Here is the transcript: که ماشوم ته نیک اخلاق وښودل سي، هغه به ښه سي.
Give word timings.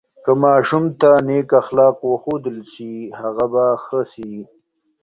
که 0.23 0.31
ماشوم 0.41 0.85
ته 0.99 1.11
نیک 1.27 1.49
اخلاق 1.61 1.97
وښودل 2.11 2.57
سي، 2.71 2.91
هغه 3.19 3.45
به 3.53 3.65
ښه 3.83 4.01
سي. 4.13 4.33